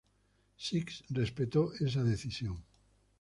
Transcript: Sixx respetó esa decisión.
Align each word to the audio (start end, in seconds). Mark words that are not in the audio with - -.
Sixx 0.65 0.87
respetó 1.19 1.61
esa 1.87 2.03
decisión. 2.11 2.55